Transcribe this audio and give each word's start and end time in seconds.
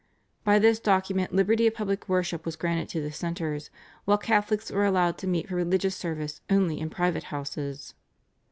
By 0.43 0.57
this 0.57 0.79
document 0.79 1.31
liberty 1.31 1.67
of 1.67 1.75
public 1.75 2.09
worship 2.09 2.43
was 2.43 2.55
granted 2.55 2.89
to 2.89 3.01
Dissenters, 3.01 3.69
while 4.05 4.17
Catholics 4.17 4.71
were 4.71 4.83
allowed 4.83 5.19
to 5.19 5.27
meet 5.27 5.47
for 5.47 5.55
religious 5.55 5.95
service 5.95 6.41
only 6.49 6.79
in 6.79 6.89
private 6.89 7.25
houses. 7.25 7.93